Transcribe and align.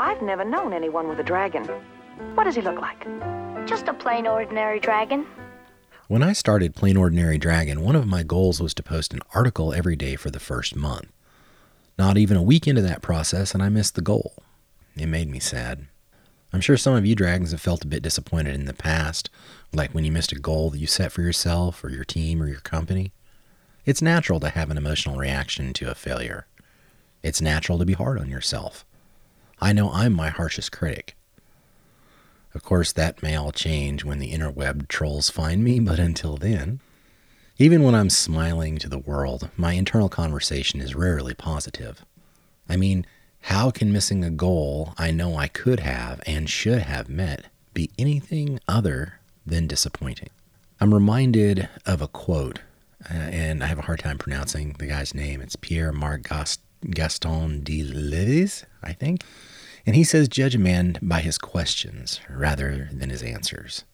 I've 0.00 0.22
never 0.22 0.46
known 0.46 0.72
anyone 0.72 1.08
with 1.08 1.20
a 1.20 1.22
dragon. 1.22 1.66
What 2.34 2.44
does 2.44 2.54
he 2.54 2.62
look 2.62 2.80
like? 2.80 3.06
Just 3.66 3.86
a 3.86 3.92
plain 3.92 4.26
ordinary 4.26 4.80
dragon. 4.80 5.26
When 6.08 6.22
I 6.22 6.32
started 6.32 6.74
Plain 6.74 6.96
Ordinary 6.96 7.36
Dragon, 7.36 7.82
one 7.82 7.94
of 7.94 8.06
my 8.06 8.22
goals 8.22 8.62
was 8.62 8.72
to 8.74 8.82
post 8.82 9.12
an 9.12 9.20
article 9.34 9.74
every 9.74 9.96
day 9.96 10.16
for 10.16 10.30
the 10.30 10.40
first 10.40 10.74
month. 10.74 11.12
Not 11.98 12.16
even 12.16 12.38
a 12.38 12.42
week 12.42 12.66
into 12.66 12.80
that 12.80 13.02
process, 13.02 13.52
and 13.52 13.62
I 13.62 13.68
missed 13.68 13.94
the 13.94 14.00
goal. 14.00 14.42
It 14.96 15.04
made 15.04 15.28
me 15.28 15.38
sad. 15.38 15.86
I'm 16.50 16.62
sure 16.62 16.78
some 16.78 16.94
of 16.94 17.04
you 17.04 17.14
dragons 17.14 17.50
have 17.50 17.60
felt 17.60 17.84
a 17.84 17.88
bit 17.88 18.02
disappointed 18.02 18.54
in 18.54 18.64
the 18.64 18.72
past, 18.72 19.28
like 19.70 19.92
when 19.92 20.06
you 20.06 20.12
missed 20.12 20.32
a 20.32 20.36
goal 20.36 20.70
that 20.70 20.78
you 20.78 20.86
set 20.86 21.12
for 21.12 21.20
yourself 21.20 21.84
or 21.84 21.90
your 21.90 22.04
team 22.04 22.42
or 22.42 22.48
your 22.48 22.60
company. 22.60 23.12
It's 23.84 24.00
natural 24.00 24.40
to 24.40 24.48
have 24.48 24.70
an 24.70 24.78
emotional 24.78 25.18
reaction 25.18 25.74
to 25.74 25.90
a 25.90 25.94
failure. 25.94 26.46
It's 27.22 27.42
natural 27.42 27.78
to 27.78 27.84
be 27.84 27.92
hard 27.92 28.18
on 28.18 28.30
yourself. 28.30 28.86
I 29.60 29.72
know 29.72 29.90
I'm 29.92 30.12
my 30.12 30.30
harshest 30.30 30.72
critic. 30.72 31.16
Of 32.54 32.64
course, 32.64 32.92
that 32.92 33.22
may 33.22 33.36
all 33.36 33.52
change 33.52 34.04
when 34.04 34.18
the 34.18 34.32
interweb 34.32 34.88
trolls 34.88 35.30
find 35.30 35.62
me, 35.62 35.78
but 35.78 35.98
until 35.98 36.36
then, 36.36 36.80
even 37.58 37.82
when 37.82 37.94
I'm 37.94 38.10
smiling 38.10 38.78
to 38.78 38.88
the 38.88 38.98
world, 38.98 39.50
my 39.56 39.74
internal 39.74 40.08
conversation 40.08 40.80
is 40.80 40.94
rarely 40.94 41.34
positive. 41.34 42.04
I 42.68 42.76
mean, 42.76 43.06
how 43.42 43.70
can 43.70 43.92
missing 43.92 44.24
a 44.24 44.30
goal 44.30 44.94
I 44.98 45.10
know 45.10 45.36
I 45.36 45.48
could 45.48 45.80
have 45.80 46.20
and 46.26 46.48
should 46.48 46.82
have 46.82 47.08
met 47.08 47.46
be 47.74 47.90
anything 47.98 48.60
other 48.66 49.20
than 49.46 49.66
disappointing? 49.66 50.30
I'm 50.80 50.94
reminded 50.94 51.68
of 51.84 52.00
a 52.00 52.08
quote, 52.08 52.60
uh, 53.10 53.14
and 53.14 53.62
I 53.62 53.66
have 53.66 53.78
a 53.78 53.82
hard 53.82 54.00
time 54.00 54.18
pronouncing 54.18 54.74
the 54.78 54.86
guy's 54.86 55.14
name. 55.14 55.40
It's 55.40 55.56
Pierre 55.56 55.92
Marc 55.92 56.28
Gaston 56.88 57.62
de 57.62 57.82
Levis, 57.82 58.64
I 58.82 58.94
think. 58.94 59.22
And 59.86 59.96
he 59.96 60.04
says, 60.04 60.28
Judge 60.28 60.54
a 60.54 60.58
man 60.58 60.96
by 61.02 61.20
his 61.20 61.38
questions 61.38 62.20
rather 62.28 62.88
than 62.92 63.10
his 63.10 63.22
answers. 63.22 63.84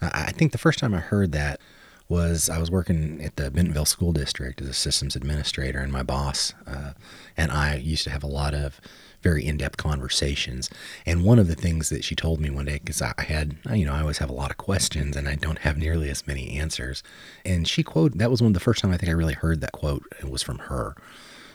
I 0.00 0.32
think 0.32 0.52
the 0.52 0.58
first 0.58 0.78
time 0.78 0.94
I 0.94 0.98
heard 0.98 1.32
that 1.32 1.60
was 2.08 2.50
I 2.50 2.58
was 2.58 2.70
working 2.70 3.22
at 3.22 3.36
the 3.36 3.50
Bentonville 3.50 3.84
School 3.84 4.12
District 4.12 4.60
as 4.60 4.68
a 4.68 4.74
systems 4.74 5.16
administrator, 5.16 5.78
and 5.78 5.92
my 5.92 6.02
boss 6.02 6.52
uh, 6.66 6.92
and 7.36 7.50
I 7.52 7.76
used 7.76 8.04
to 8.04 8.10
have 8.10 8.22
a 8.22 8.28
lot 8.28 8.52
of 8.52 8.80
very 9.22 9.46
in-depth 9.46 9.76
conversations. 9.76 10.68
And 11.06 11.24
one 11.24 11.38
of 11.38 11.46
the 11.46 11.54
things 11.54 11.88
that 11.90 12.04
she 12.04 12.16
told 12.16 12.40
me 12.40 12.50
one 12.50 12.64
day, 12.64 12.80
because 12.82 13.00
I 13.00 13.14
had, 13.18 13.56
you 13.72 13.86
know, 13.86 13.94
I 13.94 14.00
always 14.00 14.18
have 14.18 14.28
a 14.28 14.34
lot 14.34 14.50
of 14.50 14.56
questions 14.56 15.16
and 15.16 15.28
I 15.28 15.36
don't 15.36 15.60
have 15.60 15.78
nearly 15.78 16.10
as 16.10 16.26
many 16.26 16.58
answers. 16.58 17.02
And 17.44 17.66
she 17.68 17.82
quote 17.82 18.18
that 18.18 18.30
was 18.30 18.42
one 18.42 18.48
of 18.48 18.54
the 18.54 18.60
first 18.60 18.82
time 18.82 18.90
I 18.90 18.96
think 18.96 19.10
I 19.10 19.14
really 19.14 19.34
heard 19.34 19.60
that 19.60 19.72
quote. 19.72 20.04
It 20.18 20.28
was 20.28 20.42
from 20.42 20.58
her. 20.58 20.96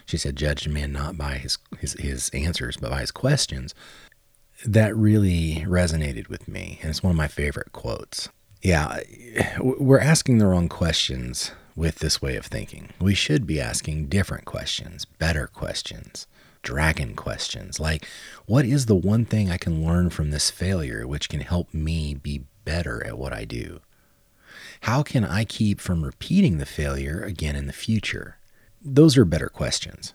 She 0.07 0.17
said, 0.17 0.35
"Judge 0.35 0.65
a 0.65 0.69
man 0.69 0.91
not 0.91 1.17
by 1.17 1.35
his, 1.35 1.59
his 1.79 1.93
his 1.93 2.29
answers, 2.29 2.77
but 2.77 2.89
by 2.89 3.01
his 3.01 3.11
questions." 3.11 3.75
That 4.65 4.95
really 4.95 5.65
resonated 5.67 6.29
with 6.29 6.47
me, 6.47 6.79
and 6.81 6.89
it's 6.89 7.03
one 7.03 7.11
of 7.11 7.17
my 7.17 7.27
favorite 7.27 7.73
quotes. 7.73 8.29
Yeah, 8.63 9.01
we're 9.59 9.99
asking 9.99 10.39
the 10.39 10.47
wrong 10.47 10.67
questions 10.67 11.51
with 11.75 11.99
this 11.99 12.21
way 12.21 12.37
of 12.37 12.47
thinking. 12.47 12.89
We 12.99 13.13
should 13.13 13.45
be 13.45 13.61
asking 13.61 14.07
different 14.07 14.45
questions, 14.45 15.05
better 15.05 15.45
questions, 15.45 16.25
dragon 16.63 17.15
questions, 17.15 17.79
like 17.79 18.07
what 18.47 18.65
is 18.65 18.87
the 18.87 18.95
one 18.95 19.25
thing 19.25 19.51
I 19.51 19.57
can 19.57 19.85
learn 19.85 20.09
from 20.09 20.31
this 20.31 20.49
failure 20.49 21.05
which 21.05 21.29
can 21.29 21.41
help 21.41 21.71
me 21.73 22.15
be 22.15 22.45
better 22.65 23.05
at 23.05 23.17
what 23.17 23.31
I 23.33 23.45
do? 23.45 23.81
How 24.81 25.03
can 25.03 25.23
I 25.23 25.43
keep 25.43 25.79
from 25.79 26.03
repeating 26.03 26.57
the 26.57 26.65
failure 26.65 27.21
again 27.21 27.55
in 27.55 27.67
the 27.67 27.73
future? 27.73 28.36
Those 28.89 29.17
are 29.17 29.25
better 29.25 29.49
questions. 29.49 30.13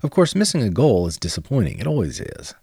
Of 0.00 0.10
course, 0.10 0.36
missing 0.36 0.62
a 0.62 0.70
goal 0.70 1.08
is 1.08 1.16
disappointing. 1.16 1.80
It 1.80 1.88
always 1.88 2.20
is. 2.20 2.54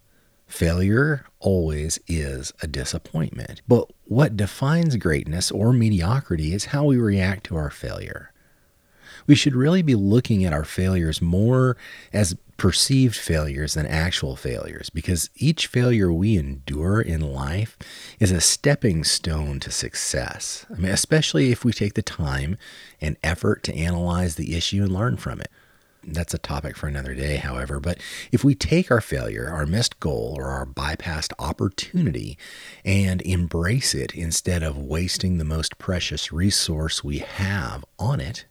Failure 0.48 1.26
always 1.40 2.00
is 2.08 2.54
a 2.62 2.68
disappointment. 2.68 3.62
But 3.68 3.92
what 4.06 4.38
defines 4.38 4.96
greatness 4.96 5.52
or 5.52 5.74
mediocrity 5.74 6.54
is 6.54 6.66
how 6.66 6.86
we 6.86 6.98
react 6.98 7.44
to 7.48 7.58
our 7.58 7.70
failure. 7.70 8.32
We 9.30 9.36
should 9.36 9.56
really 9.56 9.84
be 9.84 9.94
looking 9.94 10.44
at 10.44 10.54
our 10.54 10.64
failures 10.64 11.22
more 11.22 11.78
as 12.12 12.36
perceived 12.58 13.16
failures 13.16 13.76
than 13.76 13.86
actual 13.86 14.36
failures 14.36 14.90
because 14.90 15.30
each 15.36 15.68
failure 15.68 16.12
we 16.12 16.36
endure 16.36 17.00
in 17.00 17.22
life 17.22 17.78
is 18.20 18.32
a 18.32 18.42
stepping 18.42 19.04
stone 19.04 19.60
to 19.60 19.70
success. 19.70 20.66
I 20.72 20.78
mean, 20.80 20.92
especially 20.92 21.52
if 21.52 21.64
we 21.64 21.74
take 21.74 21.94
the 21.94 22.02
time 22.02 22.58
and 23.00 23.18
effort 23.22 23.62
to 23.66 23.76
analyze 23.76 24.34
the 24.34 24.56
issue 24.56 24.82
and 24.82 24.92
learn 24.92 25.16
from 25.18 25.40
it. 25.42 25.52
That's 26.04 26.34
a 26.34 26.40
topic 26.40 26.76
for 26.76 26.88
another 26.88 27.14
day, 27.14 27.36
however. 27.36 27.80
But 27.80 28.00
if 28.32 28.44
we 28.44 28.56
take 28.56 28.90
our 28.90 29.00
failure, 29.00 29.48
our 29.48 29.68
missed 29.68 30.00
goal, 30.00 30.34
or 30.40 30.46
our 30.46 30.66
bypassed 30.66 31.34
opportunity 31.38 32.36
and 32.84 33.22
embrace 33.22 33.94
it 33.94 34.16
instead 34.16 34.64
of 34.64 34.76
wasting 34.76 35.38
the 35.38 35.46
most 35.46 35.78
precious 35.78 36.32
resource 36.32 37.04
we 37.04 37.20
have 37.20 37.86
on 38.00 38.20
it, 38.20 38.46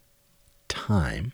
time, 0.69 1.33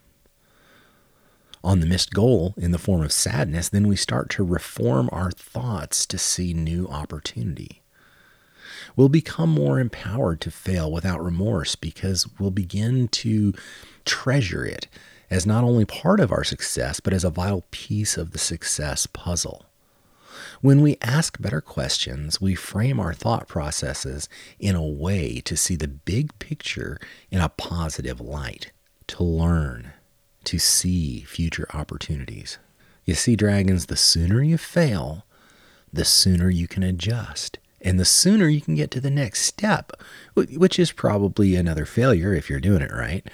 on 1.63 1.79
the 1.79 1.85
missed 1.85 2.13
goal 2.13 2.53
in 2.57 2.71
the 2.71 2.77
form 2.77 3.01
of 3.01 3.11
sadness, 3.11 3.69
then 3.69 3.87
we 3.87 3.95
start 3.95 4.29
to 4.29 4.43
reform 4.43 5.09
our 5.11 5.31
thoughts 5.31 6.05
to 6.05 6.17
see 6.17 6.53
new 6.53 6.87
opportunity. 6.87 7.81
We'll 8.95 9.09
become 9.09 9.49
more 9.49 9.79
empowered 9.79 10.41
to 10.41 10.51
fail 10.51 10.91
without 10.91 11.23
remorse 11.23 11.75
because 11.75 12.27
we'll 12.39 12.51
begin 12.51 13.07
to 13.09 13.53
treasure 14.05 14.63
it 14.63 14.87
as 15.29 15.45
not 15.45 15.63
only 15.63 15.85
part 15.85 16.19
of 16.19 16.31
our 16.31 16.43
success, 16.43 16.99
but 16.99 17.13
as 17.13 17.23
a 17.23 17.29
vital 17.29 17.63
piece 17.71 18.15
of 18.15 18.31
the 18.31 18.37
success 18.37 19.07
puzzle. 19.07 19.65
When 20.61 20.81
we 20.81 20.97
ask 21.01 21.41
better 21.41 21.61
questions, 21.61 22.39
we 22.39 22.55
frame 22.55 22.99
our 22.99 23.13
thought 23.13 23.47
processes 23.47 24.29
in 24.59 24.75
a 24.75 24.85
way 24.85 25.41
to 25.41 25.57
see 25.57 25.75
the 25.75 25.87
big 25.87 26.37
picture 26.39 26.99
in 27.31 27.41
a 27.41 27.49
positive 27.49 28.21
light, 28.21 28.71
to 29.07 29.23
learn, 29.23 29.93
to 30.45 30.59
see 30.59 31.21
future 31.21 31.67
opportunities. 31.73 32.57
You 33.05 33.13
see, 33.13 33.35
dragons, 33.35 33.85
the 33.85 33.95
sooner 33.95 34.41
you 34.41 34.57
fail, 34.57 35.25
the 35.91 36.05
sooner 36.05 36.49
you 36.49 36.67
can 36.67 36.83
adjust. 36.83 37.59
And 37.81 37.99
the 37.99 38.05
sooner 38.05 38.47
you 38.47 38.61
can 38.61 38.73
get 38.73 38.89
to 38.91 38.99
the 38.99 39.11
next 39.11 39.41
step, 39.41 39.91
which 40.33 40.79
is 40.79 40.91
probably 40.91 41.55
another 41.55 41.85
failure 41.85 42.33
if 42.33 42.49
you're 42.49 42.59
doing 42.59 42.81
it 42.81 42.91
right, 42.91 43.27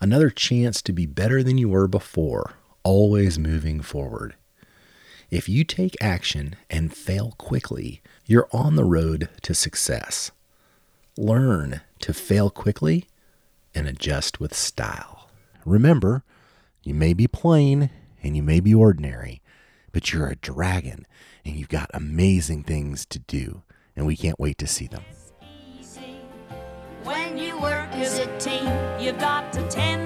another 0.00 0.30
chance 0.30 0.80
to 0.82 0.92
be 0.92 1.04
better 1.04 1.42
than 1.42 1.58
you 1.58 1.68
were 1.68 1.88
before, 1.88 2.54
always 2.84 3.38
moving 3.38 3.82
forward. 3.82 4.34
If 5.30 5.46
you 5.46 5.62
take 5.62 5.94
action 6.00 6.56
and 6.70 6.94
fail 6.94 7.34
quickly, 7.36 8.00
you're 8.24 8.48
on 8.50 8.76
the 8.76 8.84
road 8.84 9.28
to 9.42 9.52
success. 9.52 10.30
Learn 11.18 11.82
to 12.00 12.14
fail 12.14 12.48
quickly 12.48 13.04
and 13.74 13.86
adjust 13.86 14.40
with 14.40 14.54
style. 14.54 15.17
Remember, 15.68 16.24
you 16.82 16.94
may 16.94 17.12
be 17.12 17.28
plain 17.28 17.90
and 18.22 18.34
you 18.34 18.42
may 18.42 18.58
be 18.58 18.74
ordinary, 18.74 19.42
but 19.92 20.12
you're 20.12 20.26
a 20.26 20.36
dragon 20.36 21.06
and 21.44 21.56
you've 21.56 21.68
got 21.68 21.90
amazing 21.92 22.62
things 22.62 23.04
to 23.06 23.18
do, 23.18 23.62
and 23.94 24.06
we 24.06 24.16
can't 24.16 24.40
wait 24.40 24.56
to 24.58 24.66
see 24.66 24.86
them. 24.86 25.02
When 27.04 27.36
you 27.36 27.60
work 27.60 27.90
as 27.92 28.18
a 28.18 28.38
team, 28.38 28.66
you've 28.98 29.18
got 29.18 29.52
to 29.52 29.68
tend 29.68 29.97